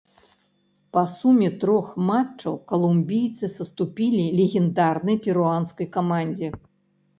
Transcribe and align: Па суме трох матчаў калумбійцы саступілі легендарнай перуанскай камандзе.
Па 0.95 1.01
суме 1.15 1.49
трох 1.63 1.91
матчаў 2.07 2.57
калумбійцы 2.73 3.45
саступілі 3.59 4.25
легендарнай 4.41 5.23
перуанскай 5.29 5.93
камандзе. 6.01 6.55